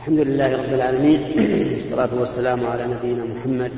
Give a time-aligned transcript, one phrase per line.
[0.00, 1.20] الحمد لله رب العالمين
[1.72, 3.72] والصلاة والسلام على نبينا محمد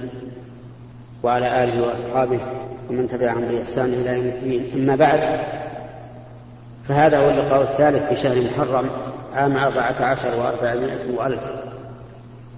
[1.22, 2.40] وعلى آله وأصحابه
[2.90, 4.70] ومن تبعهم بإحسان إلى يوم الدين.
[4.74, 5.40] أما بعد
[6.84, 8.90] فهذا هو اللقاء الثالث في شهر محرم
[9.34, 11.40] عام أربعة عشر وأربعمائة وألف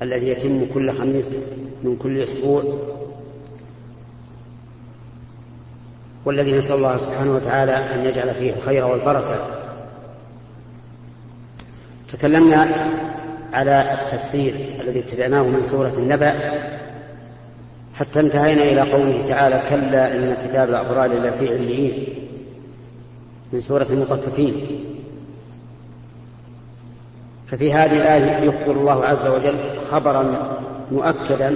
[0.02, 1.40] الذي يتم كل خميس
[1.82, 2.62] من كل أسبوع
[6.24, 9.46] والذي نسأل الله سبحانه وتعالى أن يجعل فيه الخير والبركة.
[12.08, 13.13] تكلمنا
[13.54, 16.34] على التفسير الذي ابتدأناه من سورة النبأ
[17.94, 22.06] حتى انتهينا إلى قوله تعالى كلا إن كتاب الأبرار لفي عليين
[23.52, 24.66] من سورة المطففين.
[27.46, 29.54] ففي هذه الآية يخبر الله عز وجل
[29.90, 30.56] خبرا
[30.92, 31.54] مؤكدا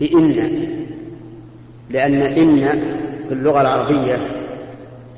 [0.00, 0.30] بإن
[1.90, 2.82] لأن إن
[3.28, 4.16] في اللغة العربية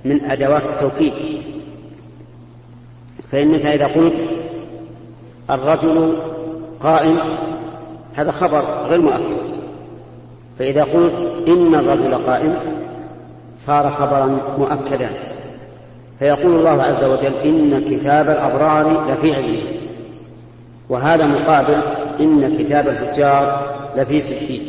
[0.05, 1.13] من أدوات التوكيد.
[3.33, 4.29] فإنك إذا قلت
[5.51, 6.17] الرجل
[6.81, 7.19] قائم
[8.15, 9.37] هذا خبر غير مؤكد.
[10.59, 12.55] فإذا قلت إن الرجل قائم
[13.59, 15.11] صار خبرا مؤكدا.
[16.19, 19.63] فيقول الله عز وجل إن كتاب الأبرار لفي علمه
[20.89, 21.81] وهذا مقابل
[22.21, 24.61] إن كتاب الفجار لفي سجين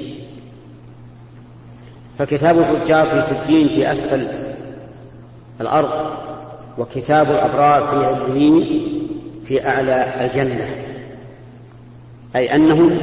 [2.20, 4.28] فكتاب الفجار في سجين في أسفل
[5.62, 5.90] الأرض
[6.78, 9.05] وكتاب الأبرار في عليين
[9.48, 10.68] في أعلى الجنة.
[12.36, 12.98] أي أنهم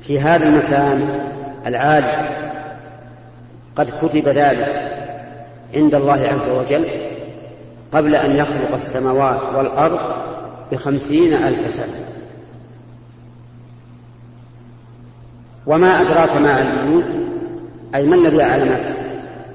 [0.00, 1.20] في هذا المكان
[1.66, 2.28] العالي
[3.76, 4.92] قد كتب ذلك
[5.74, 6.84] عند الله عز وجل
[7.92, 10.00] قبل أن يخلق السماوات والأرض
[10.72, 12.06] بخمسين ألف سنة.
[15.66, 17.04] وما أدراك ما عليون؟
[17.94, 18.96] أي ما الذي أعلمك؟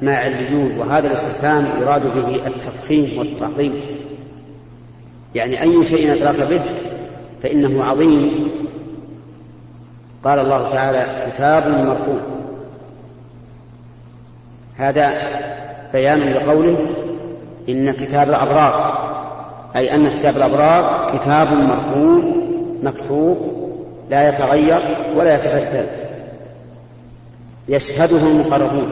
[0.01, 3.81] ما عليون؟ وهذا الاستفهام يراد به التفخيم والتعظيم.
[5.35, 6.61] يعني أي شيء أدرك به
[7.43, 8.49] فإنه عظيم.
[10.23, 12.19] قال الله تعالى كتاب مرفوع
[14.77, 15.11] هذا
[15.93, 16.77] بيان لقوله
[17.69, 19.01] إن كتاب الأبرار
[19.75, 22.21] أي أن كتاب الأبرار كتاب مرفوع
[22.83, 23.37] مكتوب
[24.09, 24.79] لا يتغير
[25.15, 25.85] ولا يتبدل.
[27.69, 28.91] يشهده المقربون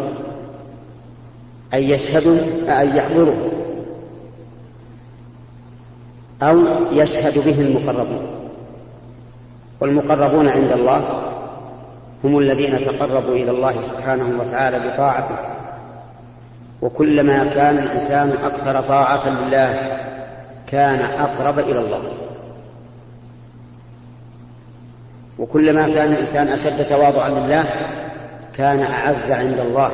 [1.74, 2.38] أي يشهده
[2.80, 3.36] أي يحضره.
[6.42, 6.60] أو
[6.92, 8.28] يشهد به المقربون.
[9.80, 11.02] والمقربون عند الله
[12.24, 15.36] هم الذين تقربوا إلى الله سبحانه وتعالى بطاعته.
[16.82, 20.00] وكلما كان الإنسان أكثر طاعة لله
[20.68, 22.02] كان أقرب إلى الله.
[25.40, 27.66] وكلما كان الإنسان أشد تواضعا لله
[28.54, 29.92] كان أعز عند الله.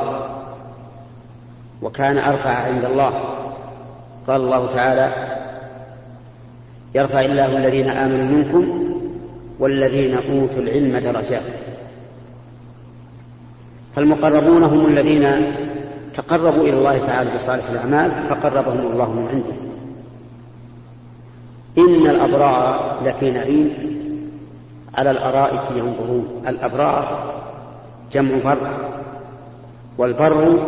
[1.81, 3.11] وكان أرفع عند الله.
[4.27, 5.34] قال الله تعالى
[6.95, 8.83] يرفع الله الذين آمنوا منكم
[9.59, 11.41] والذين أوتوا العلم درجات.
[13.95, 15.53] فالمقربون هم الذين
[16.13, 19.55] تقربوا إلى الله تعالى بصالح الأعمال فقربهم الله من عنده.
[21.77, 23.73] إن الأبرار لفي نعيم
[24.95, 26.43] على الأرائك ينظرون.
[26.47, 27.33] الأبرار
[28.11, 28.57] جمع بر
[29.97, 30.67] والبر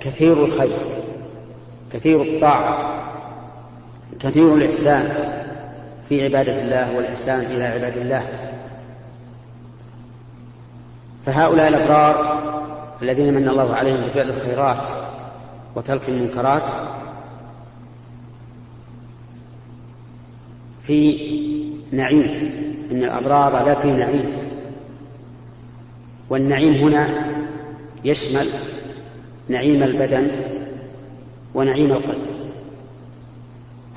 [0.00, 0.78] كثير الخير
[1.92, 2.94] كثير الطاعة
[4.20, 5.36] كثير الإحسان.
[6.08, 8.26] في عبادة الله والإحسان إلى عباد الله.
[11.26, 12.36] فهؤلاء الأبرار
[13.02, 14.86] الذين من الله عليهم بفعل الخيرات
[15.74, 16.62] وترك المنكرات
[20.82, 21.16] في
[21.92, 22.50] نعيم
[22.90, 24.24] إن الأبرار لا في نعيم.
[26.30, 27.08] والنعيم هنا
[28.04, 28.46] يشمل
[29.48, 30.30] نعيم البدن
[31.54, 32.35] ونعيم القلب.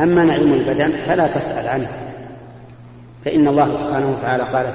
[0.02, 1.88] أما نعيم البدن فلا تسأل عنه.
[3.26, 4.66] فإن الله سبحانه وتعالى قال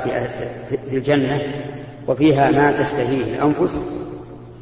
[0.91, 1.41] في الجنة
[2.09, 3.85] وفيها ما تشتهيه الأنفس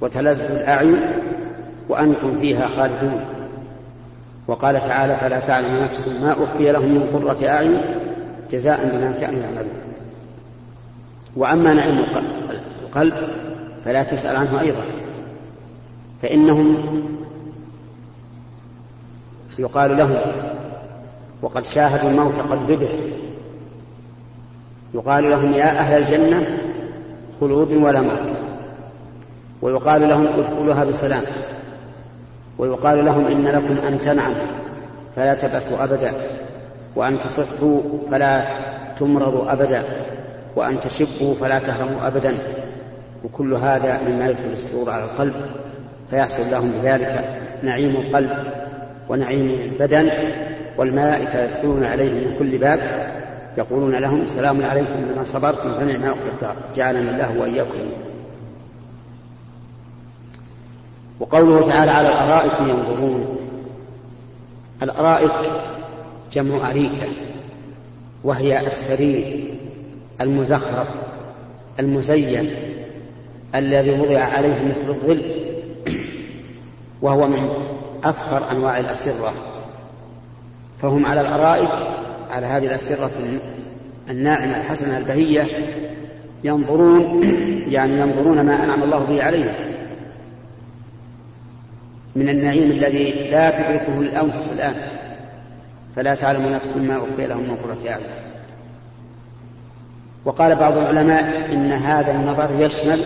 [0.00, 1.00] وتلذ الأعين
[1.88, 3.24] وأنتم فيها خالدون.
[4.48, 7.80] وقال تعالى فلا تعلم نفس ما أخفي لهم من قرة أعين
[8.50, 9.82] جزاء بما كانوا يعملون.
[11.36, 12.04] وأما نعيم
[12.82, 13.14] القلب
[13.84, 14.82] فلا تسأل عنه أيضا
[16.22, 16.76] فإنهم
[19.58, 20.16] يقال لهم
[21.42, 22.88] وقد شاهدوا الموت قد ذبح.
[24.94, 26.46] يقال لهم يا أهل الجنة
[27.40, 28.32] خلود ولا موت
[29.62, 31.22] ويقال لهم ادخلوها بسلام.
[32.58, 34.46] ويقال لهم إن لكم أن تنعموا
[35.16, 36.12] فلا تبأسوا أبدا
[36.96, 38.44] وأن تصحوا فلا
[39.00, 39.84] تمرضوا أبدا
[40.56, 42.38] وأن تشبوا فلا تهرموا أبدا.
[43.24, 45.34] وكل هذا مما يدخل السرور على القلب
[46.10, 48.30] فيحصل لهم بذلك نعيم القلب.
[49.12, 50.10] ونعيم البدن
[50.78, 53.12] والملائكة يدخلون عليهم من كل باب.
[53.58, 56.56] يقولون لهم سلام عليكم بما صبرتم فنعم عقب الدار.
[56.74, 57.78] جعلنا الله وإياكم.
[61.20, 63.36] وقوله تعالى على الأرائك ينظرون.
[64.82, 65.50] الأرائك
[66.32, 67.08] جمع أريكة
[68.24, 69.44] وهي السرير
[70.20, 70.88] المزخرف
[71.80, 72.50] المزين
[73.54, 75.22] الذي وضع عليه مثل الظل
[77.02, 77.71] وهو من
[78.04, 79.32] أفخر أنواع الأسرة.
[80.82, 81.70] فهم على الأرائك
[82.30, 83.10] على هذه الأسرة
[84.10, 85.46] الناعمة الحسنة البهية
[86.44, 87.24] ينظرون
[87.68, 89.54] يعني ينظرون ما أنعم الله به عليهم.
[92.16, 94.74] من النعيم الذي لا تدركه الأنفس الآن
[95.96, 98.06] فلا تعلم نفس ما أخفي لهم من قرة أعين.
[100.24, 103.00] وقال بعض العلماء إن هذا النظر يشمل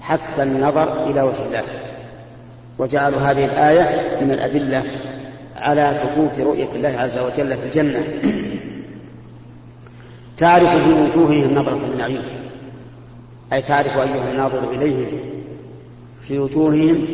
[0.00, 1.62] حتى النظر إلى وجه الله.
[2.80, 4.84] وجعلوا هذه الآية من الأدلة
[5.56, 8.04] على ثبوت رؤية الله عز وجل في الجنة.
[10.36, 12.22] تعرف في وجوههم نظرة النعيم.
[13.52, 15.06] أي تعرف أيها الناظر إليهم
[16.22, 17.06] في وجوههم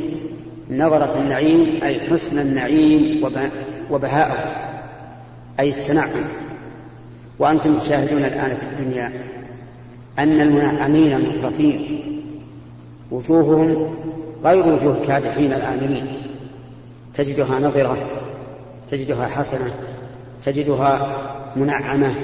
[0.71, 3.25] نظرة النعيم أي حسن النعيم
[3.91, 4.37] وبهاءه
[5.61, 6.25] أي التنعم.
[7.39, 9.13] وأنتم تشاهدون الآن في الدنيا
[10.19, 12.01] أن المنعمين المترفين
[13.11, 13.97] وجوههم
[14.47, 16.07] غير وجوه الكادحين الآمنين
[17.15, 17.97] تجدها نظرة
[18.91, 19.71] تجدها حسنة
[20.43, 21.17] تجدها
[21.57, 22.15] منعمة.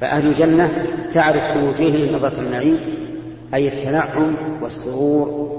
[0.00, 2.78] فأهل الجنة تعرف في وجوههم نظرة النعيم
[3.54, 5.50] أي التنعم والسرور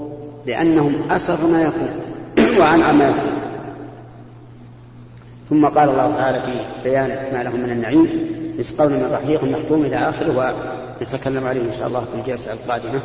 [0.46, 1.90] لأنهم أسر ما يكون
[2.60, 3.32] وأنعم ما يكون.
[5.48, 6.52] ثم قال الله تعالى في
[6.84, 8.08] بيان ما لهم من النعيم
[8.58, 10.54] يسقون من رحيق مختوم إلى آخره
[11.00, 13.00] ونتكلم عليه إن شاء الله في الجلسة القادمة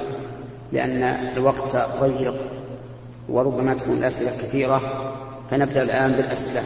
[0.72, 1.04] لأن
[1.38, 2.61] الوقت ضيق.
[3.29, 4.81] وربما تكون الأسئلة كثيرة
[5.50, 6.62] فنبدأ الآن بالأسئلة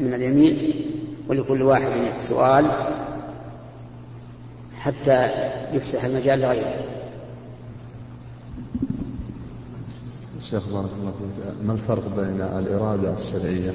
[0.00, 0.72] من اليمين
[1.28, 2.66] ولكل واحد سؤال
[4.80, 5.28] حتى
[5.72, 6.74] يفسح المجال لغيره.
[10.40, 13.74] شيخ بارك الله فيك ما الفرق بين الإرادة الشرعية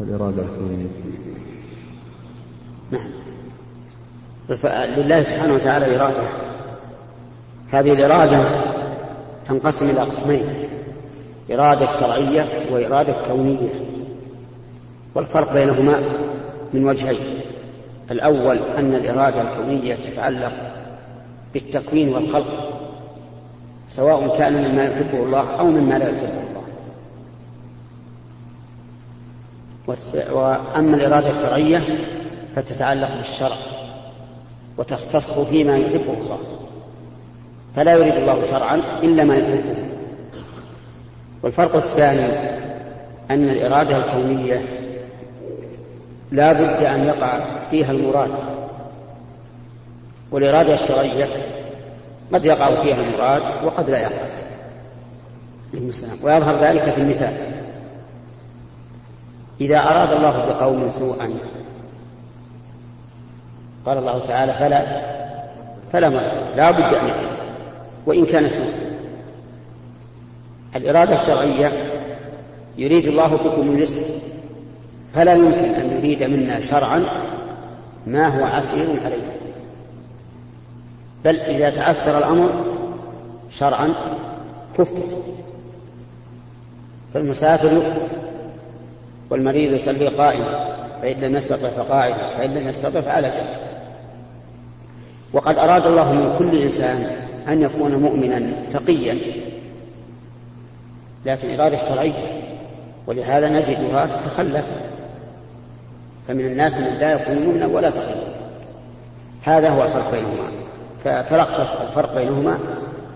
[0.00, 0.86] والإرادة الكونية؟
[2.90, 3.08] نعم.
[4.96, 6.28] لله سبحانه وتعالى إرادة.
[7.70, 8.44] هذه الإرادة
[9.44, 10.44] تنقسم إلى قسمين.
[11.50, 13.68] إرادة شرعية وإرادة كونية.
[15.14, 16.02] والفرق بينهما
[16.72, 17.40] من وجهين.
[18.10, 20.52] الأول أن الإرادة الكونية تتعلق
[21.54, 22.72] بالتكوين والخلق
[23.88, 26.62] سواء كان مما يحبه الله أو مما لا يحبه الله.
[30.32, 31.82] وأما الإرادة الشرعية
[32.56, 33.56] فتتعلق بالشرع
[34.78, 36.38] وتختص فيما يحبه الله.
[37.76, 39.75] فلا يريد الله شرعا إلا ما يحبه.
[41.42, 42.56] والفرق الثاني
[43.30, 44.62] أن الإرادة الكونية
[46.30, 47.40] لا بد أن يقع
[47.70, 48.30] فيها المراد
[50.30, 51.28] والإرادة الشرعية
[52.32, 54.26] قد يقع فيها المراد وقد لا يقع.
[55.74, 56.16] السلام.
[56.22, 57.32] ويظهر ذلك في المثال.
[59.60, 61.30] إذا أراد الله بقوم سوءا
[63.86, 65.02] قال الله تعالى فلا
[65.92, 67.28] فلا مرض لا بد أن يكون
[68.06, 68.95] وإن كان سوءا.
[70.76, 71.72] الإرادة الشرعية
[72.78, 74.02] يريد الله بكم اليسر
[75.14, 77.04] فلا يمكن أن يريد منا شرعا
[78.06, 79.36] ما هو عسير عليه.
[81.24, 82.50] بل إذا تعسر الأمر
[83.50, 83.88] شرعا
[84.78, 85.16] خفف
[87.14, 88.02] فالمسافر يفطر
[89.30, 93.66] والمريض يصلي قائما فإن لم يستطع فقاعدا فإن لم يستطع فعلى جنب.
[95.32, 97.10] وقد أراد الله من كل إنسان
[97.48, 99.18] أن يكون مؤمنا تقيا
[101.26, 102.42] لكن إرادة شرعية.
[103.06, 104.64] ولهذا نجدها تتخلف.
[106.28, 108.36] فمن الناس من لا مؤمنا ولا تقيا
[109.42, 110.50] هذا هو الفرق بينهما.
[111.04, 112.58] فتلخص الفرق بينهما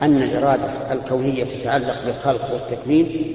[0.03, 3.35] أن الإرادة الكونية تتعلق بالخلق والتكوين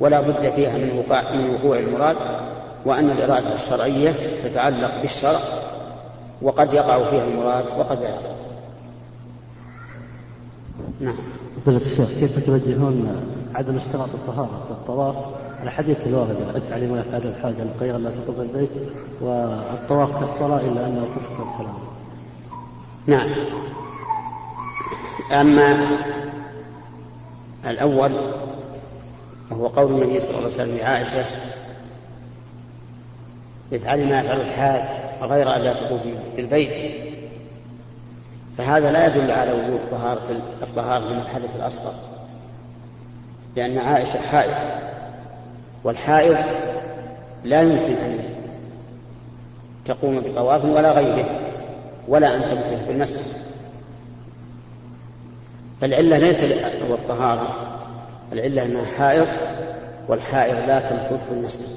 [0.00, 2.16] ولا بد فيها من وقوع من وقوع المراد
[2.84, 5.40] وأن الإرادة الشرعية تتعلق بالشرع
[6.42, 8.30] وقد يقع فيها المراد وقد لا يقع.
[11.00, 11.16] نعم.
[11.56, 13.22] فضيلة الشيخ كيف توجهون
[13.54, 15.16] عدم اشتراط الطهارة في الطواف؟
[15.60, 18.70] على حديث الواردة ادفع لما يفعل الحاجة الغير لا تطب البيت
[19.20, 21.78] والطواف كالصلاة إلا أنه كفر الكلام
[23.06, 23.28] نعم.
[25.32, 25.76] أما
[27.66, 28.12] الأول
[29.50, 31.24] وهو قول النبي صلى الله عليه وسلم لعائشة
[33.72, 36.92] افعلي ما يفعل الحاج غير أن لا تطوفي بالبيت.
[38.58, 40.30] فهذا لا يدل على وجود طهارة
[40.62, 41.94] الطهارة من الحدث الأصغر.
[43.56, 44.54] لأن عائشة حائض
[45.84, 46.36] والحائض
[47.44, 48.18] لا يمكن أن
[49.84, 51.40] تقوم بطواف ولا غيره
[52.08, 53.26] ولا أن تمكث في المسجد.
[55.80, 56.40] فالعلة ليس
[56.88, 57.56] هو الطهارة
[58.32, 59.26] العلة أنها حائض
[60.08, 61.68] والحائض لا تمكث في المسجد.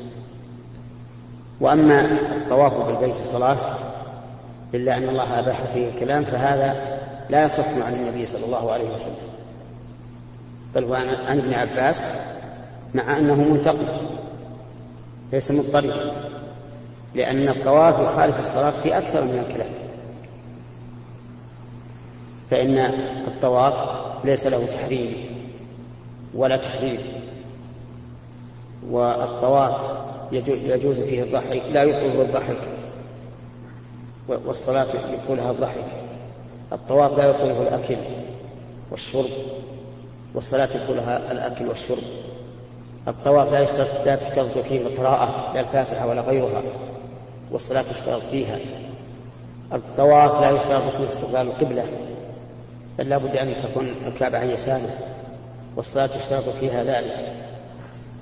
[1.60, 2.02] وأما
[2.36, 3.58] الطواف بالبيت صلاة
[4.74, 7.00] إلا أن الله أباح فيه الكلام فهذا
[7.30, 9.16] لا يصح عن النبي صلى الله عليه وسلم.
[10.76, 12.08] بل هو عن ابن عباس
[12.94, 13.88] مع أنه منتقل
[15.34, 16.12] ليس مضطربا
[17.16, 19.70] لأن الطواف يخالف الصلاة في أكثر من الكلام.
[22.50, 22.78] فإن
[23.28, 25.14] الطواف ليس له تحريم
[26.34, 27.00] ولا تحريم
[28.90, 29.76] والطواف
[30.32, 32.58] يجوز فيه الضحك لا يقول الضحك.
[34.28, 35.86] والصلاة يقولها الضحك.
[36.72, 37.98] الطواف لا يقوله الأكل
[38.92, 39.30] والشرب.
[40.36, 42.04] والصلاة يقولها الأكل والشرب.
[43.08, 46.64] الطواف لا يشترط لا تشترط فيه القراءة لا الفاتحة ولا غيرها.
[47.52, 48.60] والصلاة تشترط فيها.
[49.74, 51.86] الطواف لا يشترط فيه استقبال القبلة.
[52.98, 54.98] بل لا بد أن تكون الكعبة عن يساره.
[55.76, 57.34] والصلاة يشترط فيها ذلك.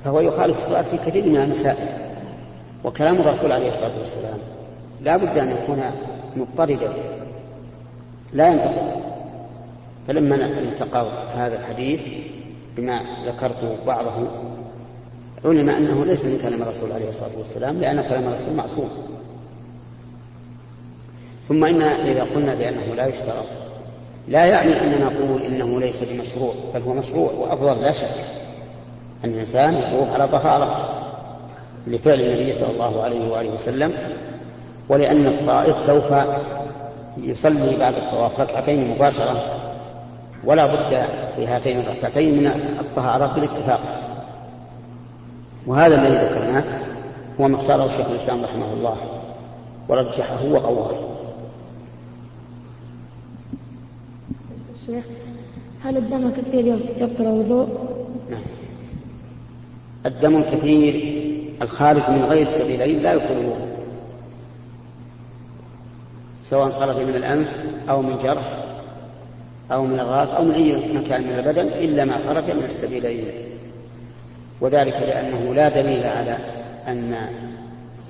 [0.04, 1.88] فهو يخالف الصلاة في كثير من المسائل
[2.84, 4.38] وكلام الرسول عليه الصلاة والسلام
[5.02, 5.82] لا بد أن يكون
[6.36, 6.94] مضطردا.
[8.34, 8.92] لا ينتقل
[10.08, 12.02] فلما التقى هذا الحديث
[12.78, 14.28] بما ذكرت بعضه
[15.46, 18.90] علم أنه ليس من كلام الرسول عليه الصلاة والسلام لأن كلام الرسول معصوم.
[21.48, 23.46] ثم إن إذا قلنا بأنه لا يشترط
[24.28, 28.08] لا يعني أننا نقول إنه ليس بمشروع بل هو مشروع وأفضل لا شك
[29.26, 30.96] أن الإنسان يطوف على طهارة.
[31.88, 33.94] لفعل النبي صلى الله عليه وآله وسلم
[34.90, 36.14] ولأن الطائف سوف
[37.18, 39.44] يصلي بعد الطواف ركعتين مباشرة.
[40.44, 41.06] ولا بد
[41.36, 42.48] في هاتين الركعتين من
[42.80, 43.80] الطهارة بالاتفاق.
[45.68, 46.64] وهذا الذي ذكرناه
[47.42, 48.98] هو ما اختاره شيخ الإسلام رحمه الله
[49.90, 50.92] ورجحه وقواه.
[54.76, 55.04] الشيخ
[55.84, 56.66] هل الدم كثير
[56.98, 57.68] يبطل الوضوء؟
[58.30, 58.42] نعم.
[60.06, 61.24] الدم الكثير
[61.62, 63.69] الخارج من غير السبيلين لا يبطل الوضوء.
[66.42, 67.48] سواء خرج من الأنف
[67.90, 68.58] أو من جرح
[69.72, 73.26] أو من الرأس أو من أي مكان من البدن إلا ما خرج من السبيلين
[74.62, 76.38] وذلك لأنه لا دليل على
[76.88, 77.16] أن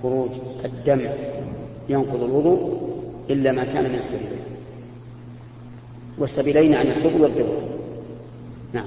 [0.03, 0.29] خروج
[0.65, 1.01] الدم
[1.89, 2.89] ينقض الوضوء
[3.29, 4.39] إلا ما كان من السبيلين
[6.17, 7.57] والسبيلين عن القبل والدبر
[8.73, 8.85] نعم.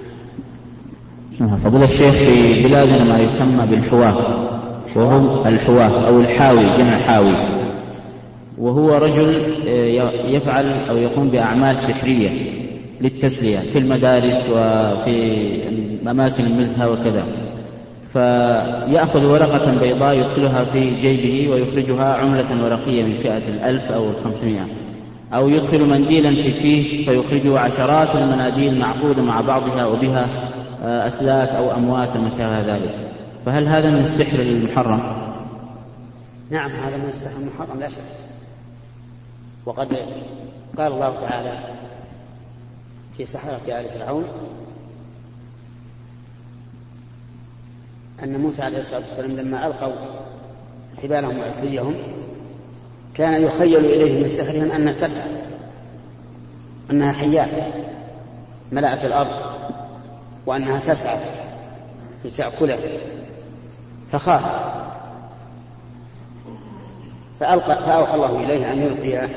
[1.40, 4.16] نعم، فضل الشيخ في بلادنا ما يسمى بالحواه
[4.96, 7.61] وهم الحواه أو الحاوي جمع حاوي
[8.58, 12.30] وهو رجل آه، يفعل أو يقوم بأعمال سحرية
[13.00, 15.58] للتسلية في المدارس وفي
[16.10, 17.24] أماكن النزهة وكذا.
[18.12, 24.66] فيأخذ ورقة بيضاء يدخلها في جيبه ويخرجها عملة ورقية من فئة الألف أو الخمسمائة.
[25.32, 30.26] أو يدخل منديلا في فيه فيخرجه عشرات المناديل معقودة مع بعضها وبها
[30.82, 32.94] آه، أسلاك أو أمواس ما شابه ذلك.
[33.46, 35.00] فهل هذا من السحر المحرم؟
[36.50, 38.31] نعم هذا من السحر المحرم لا شك.
[39.66, 39.96] وقد
[40.76, 41.74] قال الله تعالى
[43.16, 44.24] في سحرة آل فرعون
[48.22, 49.92] أن موسى عليه الصلاة والسلام لما ألقوا
[51.02, 51.94] حبالهم وعصيهم
[53.14, 55.30] كان يخيل إليه من سحرهم أنها تسعى
[56.90, 57.64] أنها حيات
[58.72, 59.52] ملأت الأرض
[60.46, 61.18] وأنها تسعى
[62.24, 62.78] لتأكله
[64.12, 64.42] فخاف
[67.40, 69.28] فألقى فأوحى الله إليه أن يلقي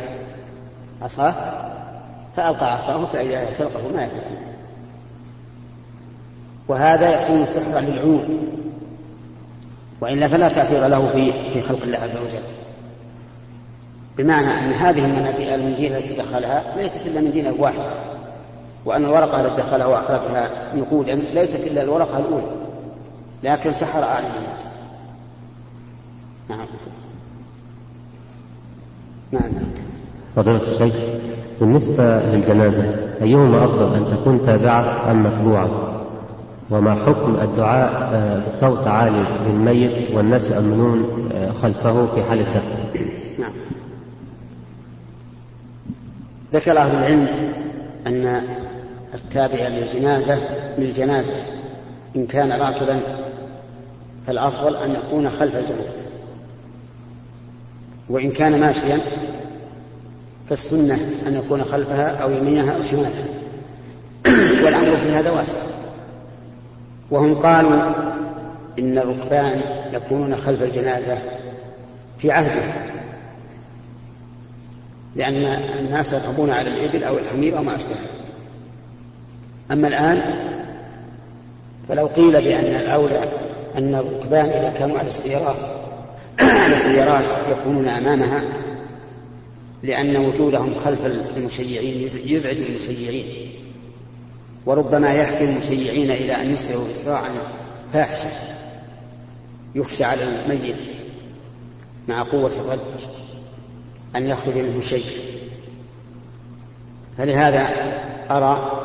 [1.01, 1.33] عصاه
[2.35, 4.23] فألقى عصاه فإذا هي تلقف ما يفلح
[6.67, 8.47] وهذا يكون سحرا للعيون
[10.01, 12.43] وإلا فلا تأثير له في في خلق الله عز وجل.
[14.17, 15.05] بمعنى أن هذه
[15.55, 17.85] المنديل التي دخلها ليست إلا منديلا واحد
[18.85, 22.51] وأن الورقة التي دخلها وأخرجها نقودا ليست إلا الورقة الأولى
[23.43, 24.67] لكن سحر أعين الناس.
[26.49, 26.67] نعم.
[29.31, 29.51] نعم.
[30.35, 30.93] فضيلة الشيخ
[31.59, 32.83] بالنسبة للجنازة
[33.21, 35.91] أيهما أفضل أن تكون تابعة أم متبوعة؟
[36.69, 43.05] وما حكم الدعاء آه، بصوت عالي للميت والناس يؤمنون آه، خلفه في حال الدفن؟
[43.39, 43.51] نعم.
[46.53, 47.27] ذكر أهل العلم
[48.07, 48.41] أن
[49.13, 50.37] التابع للجنازة
[50.77, 51.33] للجنازة
[52.15, 52.99] إن كان راكبا
[54.27, 55.99] فالأفضل أن يكون خلف الجنازة
[58.09, 58.99] وإن كان ماشيا
[60.49, 63.25] فالسنة أن يكون خلفها أو يمينها أو شمالها.
[64.65, 65.57] والأمر في هذا واسع.
[67.11, 67.81] وهم قالوا
[68.79, 69.61] إن الركبان
[69.93, 71.17] يكونون خلف الجنازة
[72.17, 72.73] في عهده.
[75.15, 77.95] لأن الناس يركبون على الإبل أو الحمير أو ما أشبه.
[79.71, 80.21] أما الآن
[81.87, 83.23] فلو قيل بأن الأولى
[83.77, 85.55] أن الركبان إذا كانوا على السيارات
[86.39, 88.43] على السيارات يكونون أمامها
[89.83, 93.49] لأن وجودهم خلف المشيعين يزعج المشيعين.
[94.65, 97.29] وربما يحكي المشيعين إلى أن يسرعوا إسراعا
[97.93, 98.29] فاحشا
[99.75, 100.83] يخشى على الميت
[102.07, 103.07] مع قوة الرج
[104.15, 105.05] أن يخرج منه شيء.
[107.17, 107.67] فلهذا
[108.31, 108.81] أرى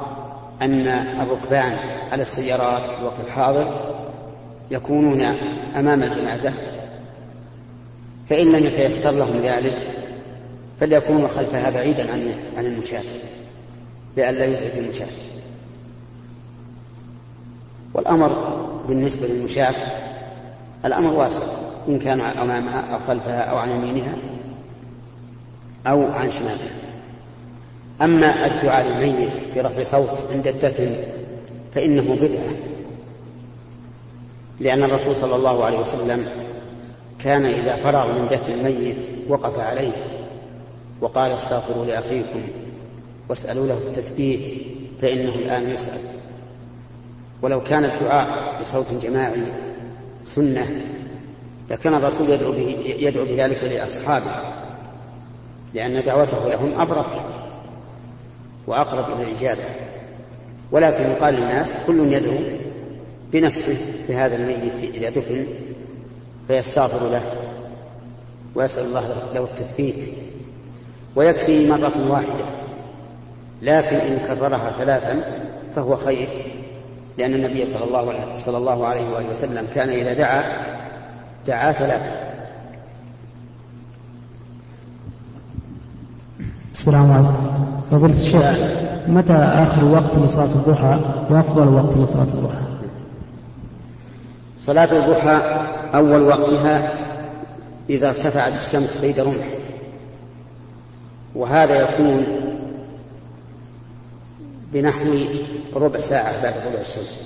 [0.62, 0.86] أن
[1.20, 1.76] الركبان
[2.12, 3.90] على السيارات في الوقت الحاضر
[4.70, 5.22] يكونون
[5.76, 6.52] أمام الجنازة
[8.26, 9.78] فإن لم يتيسر لهم ذلك
[10.80, 13.02] فليكونوا خلفها بعيدا عن عن المشاة
[14.16, 15.06] لئلا يزعج المشاة
[17.94, 18.28] والأمر
[18.88, 19.74] بالنسبة للمشاة
[20.84, 21.42] الأمر واسع
[21.88, 24.14] إن كان أمامها أو خلفها أو عن يمينها
[25.86, 26.70] أو عن شمالها.
[28.02, 30.96] أما الدعاء للميت برفع صوت عند الدفن
[31.74, 32.50] فإنه بدعة
[34.60, 36.28] لأن الرسول صلى الله عليه وسلم
[37.18, 39.92] كان إذا فرغ من دفن الميت وقف عليه.
[41.00, 42.42] وقال استغفروا لأخيكم
[43.28, 44.54] واسألوا له التثبيت
[45.02, 46.00] فإنه الآن يسأل.
[47.42, 49.42] ولو كان الدعاء بصوت جماعي
[50.22, 50.66] سنة
[51.70, 54.30] لكان الرسول يدعو, به يدعو بذلك لأصحابه
[55.74, 57.24] لأن دعوته لهم أبرك
[58.66, 59.64] وأقرب إلى الإجابة.
[60.72, 62.38] ولكن يقال للناس كل يدعو
[63.32, 63.76] بنفسه
[64.08, 65.46] لهذا الميت إذا دفن
[66.48, 67.22] فيستغفر له
[68.54, 70.08] ويسأل الله له التثبيت.
[71.16, 72.44] ويكفي مرة واحدة.
[73.62, 75.20] لكن إن كررها ثلاثا
[75.76, 76.28] فهو خير
[77.18, 80.42] لأن النبي صلى الله صلى الله عليه وآله وسلم كان إذا دعا
[81.46, 82.10] دعا ثلاثا.
[86.72, 87.50] السلام عليكم.
[87.90, 88.58] فضيلة الشيخ
[89.08, 92.60] متى آخر وقت لصلاة الضحى وأفضل وقت لصلاة الضحى؟
[94.58, 95.40] صلاة الضحى
[95.94, 96.92] أول وقتها
[97.90, 99.59] إذا ارتفعت الشمس بيد رمح.
[101.34, 102.26] وهذا يكون
[104.72, 105.24] بنحو
[105.74, 107.24] ربع ساعة بعد طلوع الشمس.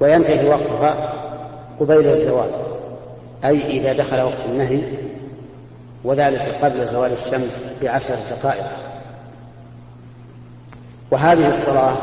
[0.00, 1.12] وينتهي وقتها
[1.80, 2.50] قبيل الزوال.
[3.44, 4.82] أي إذا دخل وقت النهي
[6.04, 8.66] وذلك قبل زوال الشمس بعشر دقائق.
[11.10, 11.96] وهذه الصلاة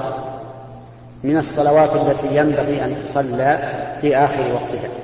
[1.23, 5.00] من الصلوات التي ينبغي أن تصلى في آخر وقتها.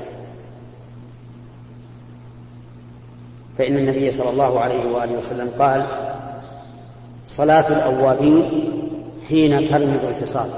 [3.57, 5.85] فإن النبي صلى الله عليه وآله وسلم قال
[7.27, 8.71] صلاة الأوابين
[9.29, 10.49] حين ترمض الفصال.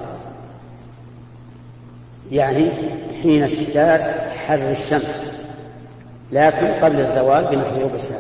[2.32, 2.72] يعني
[3.24, 4.02] حين اشتداد
[4.48, 5.22] حر الشمس
[6.32, 8.20] لكن قبل الزوال بنحو ربع ساعة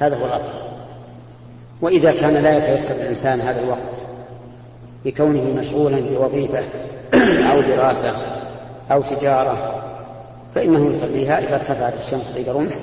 [0.00, 0.54] هذا هو الأفضل
[1.80, 4.06] وإذا كان لا يتيسر الإنسان هذا الوقت
[5.04, 6.62] بكونه مشغولا بوظيفة
[7.52, 8.12] أو دراسة
[8.90, 9.82] أو تجارة
[10.54, 12.74] فإنه يصليها إذا ارتفعت الشمس قيد رمح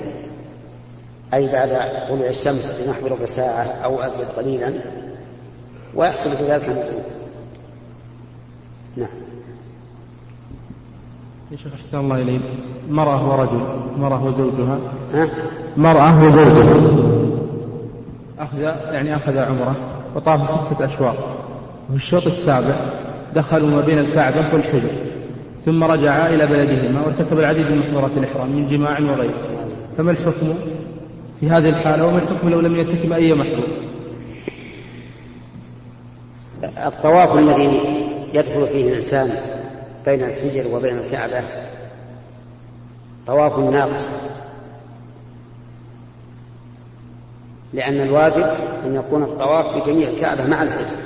[1.34, 1.68] أي بعد
[2.08, 4.72] طلوع الشمس بنحو ربع ساعة أو أزيد قليلا
[5.94, 7.02] ويحصل في ذلك النزول
[8.96, 9.08] نعم.
[11.52, 12.40] يا شيخ أحسن الله إليك.
[12.90, 13.66] مرأة ورجل
[13.98, 14.78] مرأة وزوجها.
[15.14, 15.28] ها؟
[15.76, 16.74] مرأة وزوجها.
[18.38, 19.76] أخذ يعني أخذ عمرة
[20.16, 21.16] وطاف ستة أشواط
[21.88, 22.74] وفي الشوط السابع
[23.34, 24.90] دخلوا ما بين الكعبة والحجر.
[25.62, 29.34] ثم رجعا إلى بلدهما وارتكب العديد من محظورات الإحرام من جماع وغيره.
[29.96, 30.54] فما الحكم؟
[31.44, 33.68] في هذه الحالة وما الحكم لو لم يرتكب أي محظور
[36.86, 37.80] الطواف الذي
[38.32, 39.30] يدخل فيه الإنسان
[40.04, 41.42] بين الحجر وبين الكعبة
[43.26, 44.12] طواف ناقص
[47.72, 48.46] لأن الواجب
[48.84, 50.96] أن يكون الطواف بجميع الكعبة مع الحجر.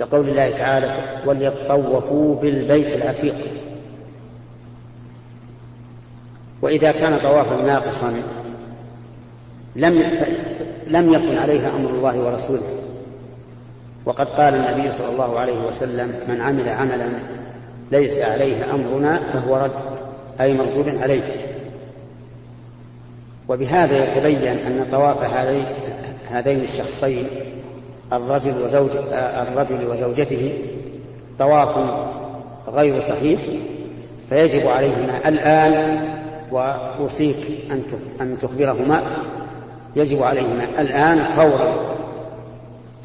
[0.00, 3.34] لقول الله تعالى وليطوفوا بالبيت العتيق.
[6.62, 8.14] وإذا كان طوافا ناقصا
[9.76, 10.02] لم
[10.86, 12.74] لم يكن عليها أمر الله ورسوله.
[14.04, 17.08] وقد قال النبي صلى الله عليه وسلم من عمل عملا
[17.92, 19.70] ليس عليه أمرنا فهو رد
[20.40, 21.22] أي مردود عليه.
[23.48, 25.24] وبهذا يتبين أن طواف
[26.30, 27.26] هذين الشخصين
[28.12, 30.52] الرجل وزوج الرجل وزوجته
[31.38, 31.76] طواف
[32.68, 33.40] غير صحيح
[34.28, 36.04] فيجب عليهما الآن
[36.52, 37.36] وأوصيك
[38.20, 39.02] أن تخبرهما
[39.96, 41.94] يجب عليهما الآن فورا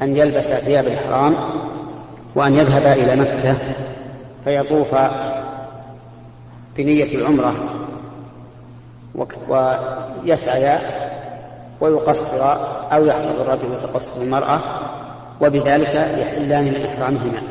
[0.02, 1.36] أن يلبسا ثياب الإحرام
[2.34, 3.56] وأن يذهبا إلى مكة
[4.44, 5.10] فيطوفا
[6.76, 7.54] بنية العمرة
[9.48, 10.80] ويسعيا
[11.80, 12.44] ويقصر
[12.92, 14.60] أو يحفظ الرجل وتقصر المرأة
[15.40, 17.42] وبذلك يحلان من إحرامهما.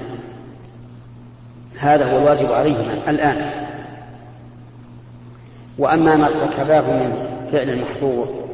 [1.80, 3.52] هذا هو الواجب عليهما الآن.
[5.78, 7.13] وأما ما ارتكباه من
[7.52, 8.48] فعل المحظور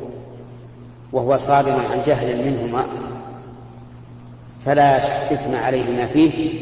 [1.14, 2.86] وهو صادر عن جهل منهما
[4.66, 4.98] فلا
[5.34, 6.62] إثم عليهما فيه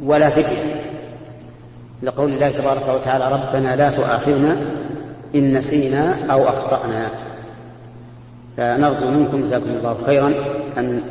[0.00, 0.74] ولا فدية.
[2.02, 4.56] لقول الله تبارك وتعالى ربنا لا تؤاخذنا
[5.34, 7.10] إن نسينا أو أخطأنا.
[8.56, 10.34] فنرجو منكم جزاكم الله خيرا
[10.78, 11.02] أن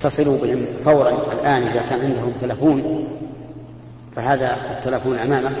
[0.00, 3.06] تتصلوا بهم فورا الآن إذا كان عندهم تلفون.
[4.16, 5.52] فهذا التلفون أمامك.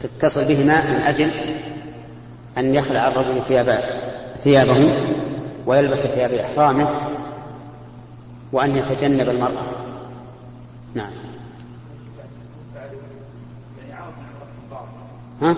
[0.00, 1.30] تتصل بهما من أجل
[2.58, 3.80] أن يخلع الرجل ثياب
[4.34, 4.92] ثيابه
[5.66, 6.88] ويلبس ثياب إحرامه
[8.52, 9.62] وأن يتجنب المرأة.
[10.94, 11.10] نعم.
[15.42, 15.56] ها؟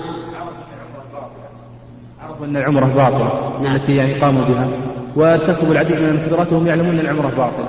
[2.22, 3.58] عرفوا أن العمرة باطلة.
[3.62, 3.76] نعم.
[3.76, 4.68] التي يعني قاموا بها.
[5.16, 7.68] وارتكبوا العديد من المحظورات وهم يعلمون أن العمرة باطلة.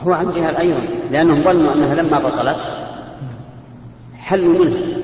[0.00, 0.80] هو عن جهل أيضا
[1.10, 2.68] لأنهم ظنوا أنها لما بطلت
[4.18, 4.99] حلوا منها.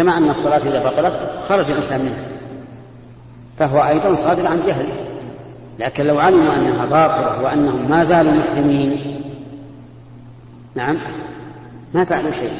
[0.00, 2.24] كما أن الصلاة إذا بطلت خرج الإنسان منها.
[3.58, 4.86] فهو أيضا صادر عن جهل.
[5.78, 9.20] لكن لو علموا أنها باطلة وأنهم ما زالوا محرمين
[10.74, 10.98] نعم
[11.94, 12.52] ما فعلوا شيء.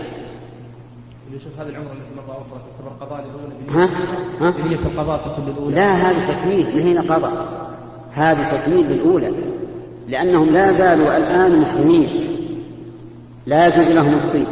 [1.32, 3.90] يشوف هذه العمرة التي مرة أخرى تعتبر قضاء للأولى ها؟
[4.40, 5.74] ها؟ بنية القضاء تكون للأولى.
[5.74, 7.46] لا هذه تكميل ما هي قضاء
[8.12, 9.32] هذه تكميل للأولى.
[10.08, 12.08] لأنهم لا زالوا الآن محرمين.
[13.46, 14.46] لا يجوز لهم الطيب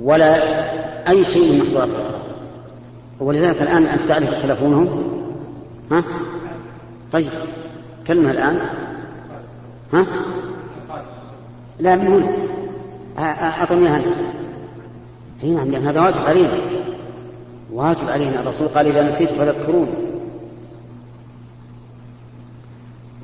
[0.00, 0.55] ولا
[1.08, 1.90] أي شيء من الإحرام
[3.20, 5.12] ولذلك الآن أنت تعرف تلفونهم؟
[5.90, 6.04] ها؟
[7.12, 7.30] طيب
[8.06, 8.58] كلمة الآن.
[9.92, 10.06] ها؟
[11.80, 12.32] لا من هنا.
[13.18, 14.02] أعطني أنا.
[15.42, 16.58] أي نعم لأن هذا واجب علينا.
[17.72, 18.40] واجب علينا.
[18.40, 20.06] الرسول قال إذا نسيت فذكروني.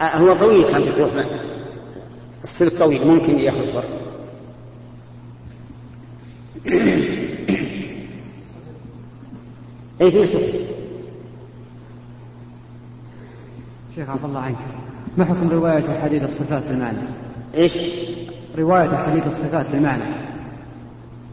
[0.03, 1.11] هو طويل كانت تروح
[2.45, 3.85] السلك طويل ممكن يخرج برا
[10.03, 10.61] اي في سلك
[13.95, 14.57] شيخ عفى الله عنك.
[15.17, 16.99] ما حكم رواية أحاديث الصفات بالمعنى؟
[17.55, 17.79] إيش؟
[18.59, 20.03] رواية أحاديث الصفات بالمعنى.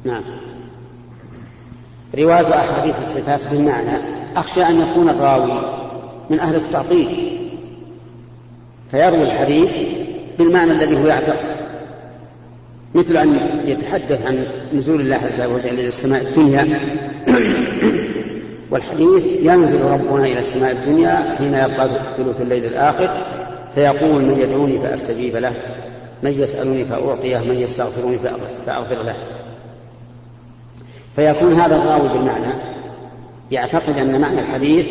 [0.03, 0.23] نعم.
[2.17, 3.97] رواية أحاديث الصفات بالمعنى
[4.35, 5.61] أخشى أن يكون الراوي
[6.29, 7.37] من أهل التعطيل.
[8.91, 9.77] فيروي الحديث
[10.39, 11.59] بالمعنى الذي هو يعتقد
[12.95, 16.79] مثل أن يتحدث عن نزول الله عز وجل إلى السماء الدنيا.
[18.71, 23.09] والحديث ينزل ربنا إلى السماء الدنيا حين يبقى ثلث الليل الآخر
[23.75, 25.53] فيقول من يدعوني فأستجيب له
[26.23, 28.17] من يسألني فأعطيه من يستغفرني
[28.65, 29.15] فأغفر له.
[31.15, 32.53] فيكون هذا الراوي بالمعنى
[33.51, 34.87] يعتقد أن معنى الحديث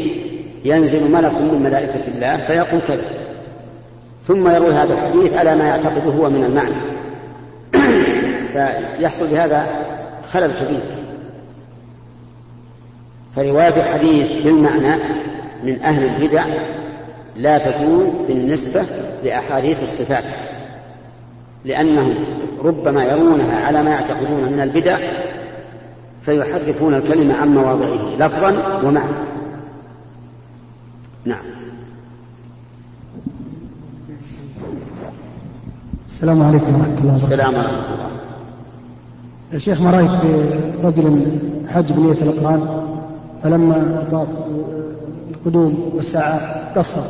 [0.65, 3.05] ينزل ملك من ملائكة الله فيقول كذا.
[4.23, 6.75] ثم يروي هذا الحديث على ما يعتقده هو من المعنى.
[8.99, 9.67] فيحصل بهذا
[10.33, 10.98] خلل كبير.
[13.39, 15.03] فرواية الحديث بالمعنى
[15.65, 16.45] من أهل البدع
[17.37, 18.85] لا تجوز بالنسبة
[19.25, 20.33] لأحاديث الصفات
[21.65, 22.15] لأنهم
[22.65, 24.99] ربما يرونها على ما يعتقدون من البدع
[26.23, 29.13] فيحرفون الكلمة عن مواضعه لفظا ومعنى.
[31.25, 31.45] نعم.
[36.07, 37.17] السلام عليكم ورحمة الله وبركاته.
[37.17, 38.11] السلام ورحمة الله.
[39.53, 40.51] يا شيخ ما رأيك في
[40.85, 41.27] رجل
[41.69, 42.78] حج بنية الإقران
[43.43, 44.29] فلما طاف
[45.31, 47.01] القدوم والساعة قصر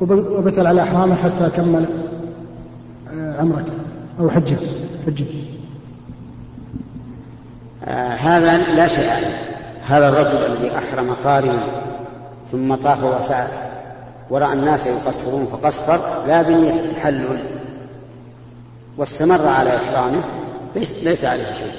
[0.00, 1.86] وبتل على إحرامه حتى كمل
[3.38, 3.72] عمرته
[4.20, 4.56] أو حجه
[5.06, 5.24] حجه.
[7.84, 9.36] آه هذا لا شيء عليه.
[9.86, 11.64] هذا الرجل الذي أحرم قارنا
[12.52, 13.46] ثم طاف وسعى
[14.30, 17.38] ورأى الناس يقصرون فقصر لا بنية التحلل
[18.98, 20.20] واستمر على إحرامه
[20.76, 21.72] ليس, ليس عليه شيء.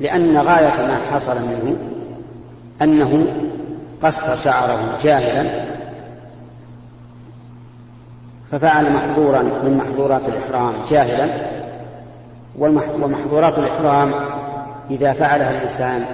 [0.00, 1.76] لأن غاية ما حصل منه
[2.82, 3.26] أنه
[4.02, 5.64] قص شعره جاهلا
[8.50, 11.28] ففعل محظورا من محظورات الإحرام جاهلا
[12.58, 14.14] ومحظورات الإحرام
[14.90, 16.04] إذا فعلها الإنسان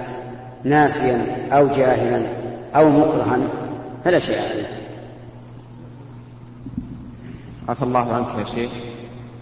[0.63, 2.21] ناسيا أو جاهلا
[2.75, 3.39] أو مكرها
[4.03, 4.67] فلا شيء عليه.
[7.69, 8.71] عفى الله عنك يا شيخ.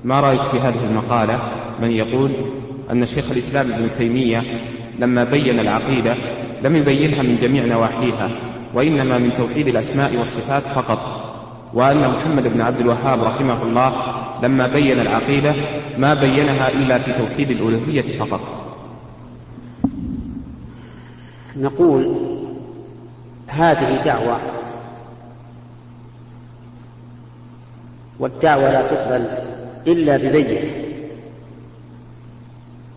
[0.03, 1.39] ما رأيك في هذه المقالة
[1.82, 2.32] من يقول
[2.91, 4.43] أن شيخ الإسلام ابن تيمية
[4.99, 6.15] لما بين العقيدة
[6.63, 8.29] لم يبينها من جميع نواحيها
[8.73, 10.99] وإنما من توحيد الأسماء والصفات فقط.
[11.73, 13.93] وأن محمد بن عبد الوهاب رحمه الله
[14.43, 15.53] لما بين العقيدة
[15.97, 18.41] ما بينها إلا في توحيد الألوهية فقط.
[21.57, 22.15] نقول
[23.47, 24.39] هذه دعوة
[28.19, 29.25] والدعوة لا تقبل
[29.87, 30.71] إلا ببينة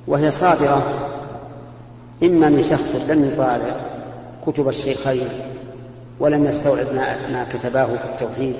[0.06, 1.01] وهي صادرة
[2.22, 3.76] إما من شخص لم يطالع
[4.46, 5.28] كتب الشيخين
[6.20, 6.86] ولم يستوعب
[7.32, 8.56] ما, كتباه في التوحيد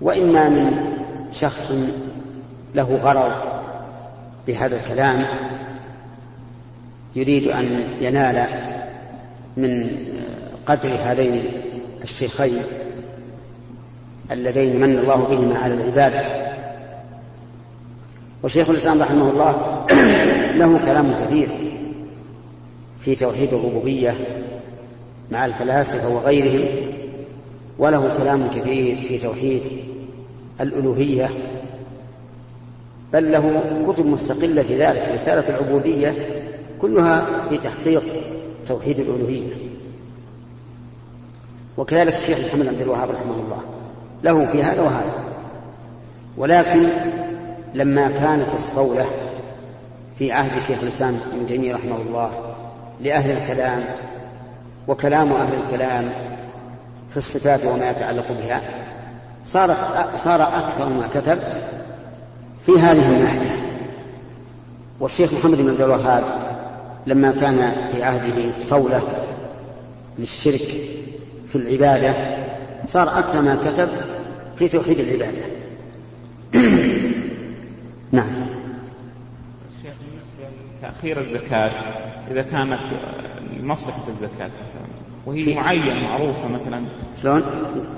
[0.00, 0.72] وإما من
[1.32, 1.72] شخص
[2.74, 3.32] له غرض
[4.46, 5.26] بهذا الكلام
[7.16, 7.64] يريد أن
[8.00, 8.46] ينال
[9.56, 9.90] من
[10.66, 11.44] قدر هذين
[12.02, 12.62] الشيخين
[14.30, 16.44] اللذين من الله بهما على العباد
[18.42, 19.84] وشيخ الإسلام رحمه الله
[20.60, 21.48] له كلام كثير.
[23.04, 24.16] في توحيد الربوبية
[25.30, 26.66] مع الفلاسفة وغيرهم
[27.78, 29.62] وله كلام كثير في توحيد
[30.60, 31.30] الألوهية
[33.12, 36.16] بل له كتب مستقلة في ذلك رسالة العبودية
[36.80, 38.02] كلها في تحقيق
[38.66, 39.52] توحيد الألوهية.
[41.76, 43.60] وكذلك الشيخ محمد عبد الوهاب رحمه الله
[44.24, 45.24] له في هذا وهذا.
[46.36, 46.88] ولكن
[47.74, 49.06] لما كانت الصولة
[50.18, 52.53] في عهد شيخ الإسلام ابن تيمية رحمه الله
[53.00, 53.84] لأهل الكلام
[54.88, 56.12] وكلام أهل الكلام
[57.10, 58.60] في الصفات وما يتعلق بها.
[59.44, 59.76] صارت
[60.16, 61.38] صار أكثر ما كتب
[62.66, 63.56] في هذه الناحية.
[65.00, 66.24] والشيخ محمد بن عبد الوهاب
[67.06, 69.02] لما كان في عهده صولة
[70.18, 70.68] للشرك
[71.48, 72.14] في العبادة
[72.86, 73.88] صار أكثر ما كتب
[74.56, 75.42] في توحيد العبادة.
[78.12, 78.43] نعم.
[80.94, 81.70] تأخير الزكاة
[82.30, 82.80] إذا كانت
[83.62, 84.50] مصلحة الزكاة.
[85.26, 86.84] وهي معينة معروفة مثلا.
[87.22, 87.42] شلون؟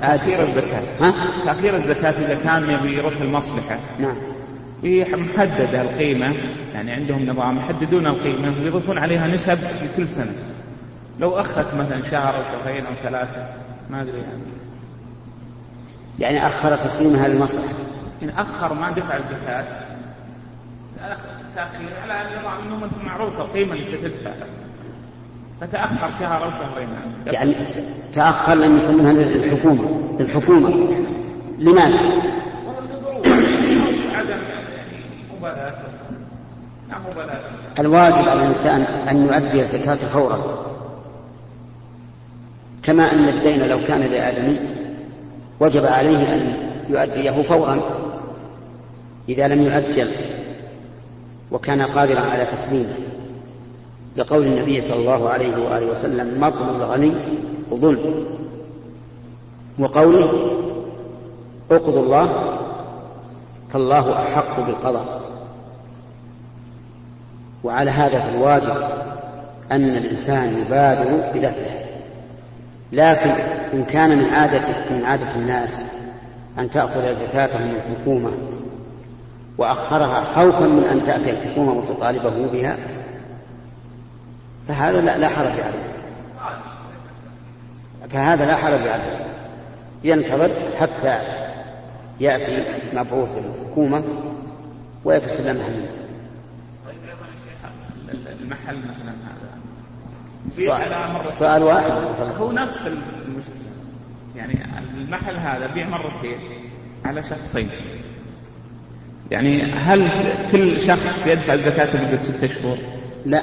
[0.00, 0.82] تأخير الزكاة.
[1.00, 3.78] ها؟ تأخير الزكاة إذا كان يبي يروح المصلحة.
[3.98, 4.16] نعم.
[4.82, 6.34] هي محددة القيمة.
[6.74, 10.34] يعني عندهم نظام يحددون القيمة ويضيفون عليها نسب لكل سنة.
[11.20, 13.46] لو أخذت مثلا شهر أو شهرين أو ثلاثة
[13.90, 14.42] ما أدري يعني.
[16.18, 17.74] يعني أخر تسليمها للمصلحة
[18.22, 19.85] إن أخر ما دفع الزكاة
[21.56, 24.30] تأخير على نظام أنه معروف القيمة اللي ستدفع
[25.60, 26.88] فتأخر شهر أو شهرين.
[27.26, 27.54] يعني
[28.12, 30.88] تأخر لم يسلمها للحكومة للحكومة
[31.58, 32.00] لماذا؟
[37.78, 40.66] الواجب على الإنسان أن يؤدي الزكاة فورا.
[42.82, 44.56] كما أن الدين لو كان لآدمي
[45.60, 46.54] وجب عليه أن
[46.88, 47.78] يؤديه فورا.
[49.28, 50.10] إذا لم يؤجل
[51.52, 52.94] وكان قادرا على تسليمه
[54.16, 57.14] لقول النبي صلى الله عليه وآله وسلم مطل الغني
[57.74, 58.26] ظلم.
[59.78, 60.32] وقوله
[61.70, 62.58] اقضوا الله
[63.72, 65.22] فالله أحق بالقضاء.
[67.64, 68.74] وعلى هذا فالواجب
[69.72, 71.86] أن الإنسان يبادر بدفعه
[72.92, 73.30] لكن
[73.72, 75.80] إن كان من عادة من عادة الناس
[76.58, 78.30] أن تأخذ زكاتهم الحكومة
[79.58, 82.78] وأخرها خوفا من أن تأتي الحكومة وتطالبه بها
[84.68, 85.86] فهذا لا, لا حرج عليه.
[88.10, 89.26] فهذا لا حرج عليه.
[90.04, 91.18] ينتظر حتى
[92.20, 92.64] يأتي
[92.94, 94.04] مبعوث الحكومة
[95.04, 95.88] ويتسلمها منه.
[98.40, 99.50] المحل مثلا هذا.
[100.46, 101.90] السؤال, السؤال واحد.
[102.38, 103.54] هو نفس المشكلة.
[104.36, 104.58] يعني
[104.96, 106.38] المحل هذا بيع مرتين
[107.04, 107.70] على شخصين.
[109.30, 110.08] يعني هل
[110.52, 112.78] كل شخص يدفع الزكاة لمدة ستة شهور؟
[113.26, 113.42] لا.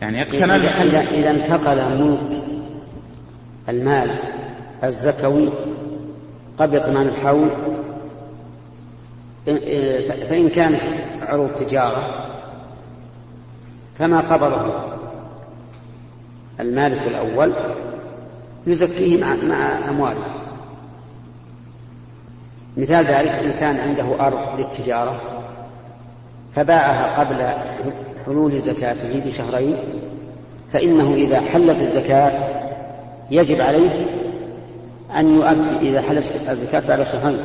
[0.00, 2.42] يعني إذا, إذا, إذا انتقل ملك
[3.68, 4.10] المال
[4.84, 5.48] الزكوي
[6.58, 7.48] قبل تمام الحول
[10.28, 10.80] فإن كانت
[11.22, 12.28] عروض تجارة
[13.98, 14.84] فما قبضه
[16.60, 17.52] المالك الأول
[18.66, 20.26] يزكيه مع, مع أمواله.
[22.78, 25.20] مثال ذلك إنسان عنده أرض للتجارة
[26.54, 27.46] فباعها قبل
[28.26, 29.76] حلول زكاته بشهرين
[30.72, 32.32] فإنه إذا حلت الزكاة
[33.30, 33.90] يجب عليه
[35.18, 37.38] أن يؤدي إذا حلت الزكاة بعد شهرين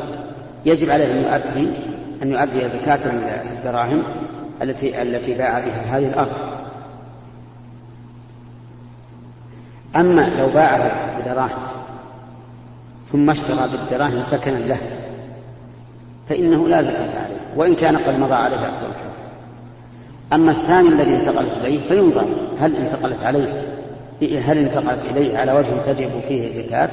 [0.65, 1.69] يجب عليه أن يؤدي
[2.23, 2.99] أن يؤدي زكاة
[3.51, 4.03] الدراهم
[4.61, 6.33] التي التي باع بها هذه الأرض.
[9.95, 11.61] أما لو باعها بدراهم
[13.11, 14.77] ثم اشترى بالدراهم سكنا له
[16.29, 19.13] فإنه لا زكاة عليه وإن كان قد مضى عليه أكثر الحول
[20.33, 22.25] أما الثاني الذي انتقلت إليه فينظر
[22.59, 23.63] هل انتقلت عليه
[24.21, 26.89] هل انتقلت إليه على وجه تجب فيه الزكاة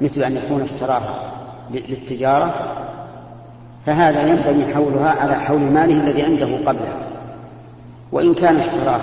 [0.00, 1.32] مثل أن يكون اشتراها
[1.70, 2.54] للتجارة؟
[3.86, 6.94] فهذا ينبني حولها على حول ماله الذي عنده قبله.
[8.12, 9.00] وإن كان اشتراه